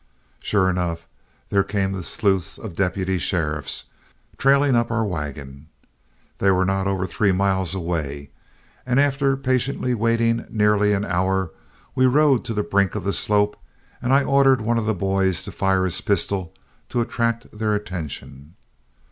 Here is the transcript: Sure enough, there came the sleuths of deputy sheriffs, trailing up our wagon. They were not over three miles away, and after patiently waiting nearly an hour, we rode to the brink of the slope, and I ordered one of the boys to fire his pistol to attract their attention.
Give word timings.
Sure 0.39 0.67
enough, 0.67 1.05
there 1.51 1.61
came 1.63 1.91
the 1.91 2.01
sleuths 2.01 2.57
of 2.57 2.75
deputy 2.75 3.19
sheriffs, 3.19 3.85
trailing 4.39 4.75
up 4.75 4.89
our 4.89 5.05
wagon. 5.05 5.67
They 6.39 6.49
were 6.49 6.65
not 6.65 6.87
over 6.87 7.05
three 7.05 7.31
miles 7.31 7.75
away, 7.75 8.31
and 8.83 8.99
after 8.99 9.37
patiently 9.37 9.93
waiting 9.93 10.47
nearly 10.49 10.93
an 10.93 11.05
hour, 11.05 11.51
we 11.93 12.07
rode 12.07 12.43
to 12.45 12.55
the 12.55 12.63
brink 12.63 12.95
of 12.95 13.03
the 13.03 13.13
slope, 13.13 13.55
and 14.01 14.11
I 14.11 14.23
ordered 14.23 14.61
one 14.61 14.79
of 14.79 14.87
the 14.87 14.95
boys 14.95 15.43
to 15.43 15.51
fire 15.51 15.83
his 15.83 16.01
pistol 16.01 16.51
to 16.89 17.01
attract 17.01 17.55
their 17.59 17.75
attention. 17.75 18.55